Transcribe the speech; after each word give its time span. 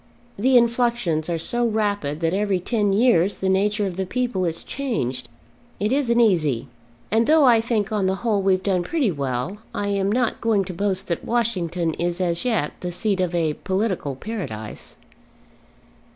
The 0.35 0.57
influxions 0.57 1.29
are 1.29 1.37
so 1.37 1.63
rapid, 1.63 2.21
that 2.21 2.33
every 2.33 2.59
ten 2.59 2.91
years 2.91 3.37
the 3.37 3.49
nature 3.49 3.85
of 3.85 3.97
the 3.97 4.05
people 4.07 4.45
is 4.45 4.63
changed. 4.63 5.29
It 5.79 5.91
isn't 5.91 6.19
easy; 6.19 6.67
and 7.11 7.27
though 7.27 7.45
I 7.45 7.61
think 7.61 7.91
on 7.91 8.07
the 8.07 8.15
whole 8.25 8.41
we've 8.41 8.63
done 8.63 8.81
pretty 8.81 9.11
well, 9.11 9.59
I 9.75 9.89
am 9.89 10.11
not 10.11 10.41
going 10.41 10.65
to 10.65 10.73
boast 10.73 11.07
that 11.09 11.23
Washington 11.23 11.93
is 11.93 12.19
as 12.19 12.43
yet 12.43 12.71
the 12.79 12.91
seat 12.91 13.19
of 13.21 13.35
a 13.35 13.53
political 13.53 14.15
Paradise." 14.15 14.95